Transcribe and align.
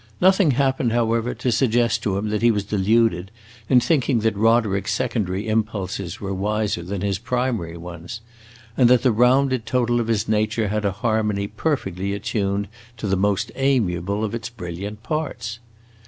Nothing 0.19 0.49
happened, 0.57 0.91
however, 0.93 1.35
to 1.35 1.51
suggest 1.51 2.01
to 2.01 2.17
him 2.17 2.29
that 2.29 2.41
he 2.41 2.49
was 2.49 2.63
deluded 2.63 3.29
in 3.69 3.79
thinking 3.79 4.21
that 4.21 4.35
Roderick's 4.35 4.95
secondary 4.95 5.47
impulses 5.47 6.19
were 6.19 6.33
wiser 6.33 6.81
than 6.81 7.01
his 7.01 7.19
primary 7.19 7.77
ones, 7.77 8.21
and 8.75 8.89
that 8.89 9.03
the 9.03 9.11
rounded 9.11 9.67
total 9.67 9.99
of 9.99 10.07
his 10.07 10.27
nature 10.27 10.69
had 10.69 10.85
a 10.85 10.91
harmony 10.91 11.45
perfectly 11.45 12.15
attuned 12.15 12.67
to 12.97 13.05
the 13.05 13.15
most 13.15 13.51
amiable 13.55 14.23
of 14.23 14.33
its 14.33 14.49
brilliant 14.49 15.03
parts. 15.03 15.59